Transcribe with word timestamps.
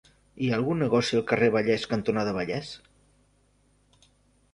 Hi 0.43 0.47
ha 0.51 0.53
algun 0.59 0.79
negoci 0.83 1.17
al 1.19 1.25
carrer 1.31 1.49
Vallès 1.55 1.85
cantonada 1.91 2.33
Vallès? 2.39 2.71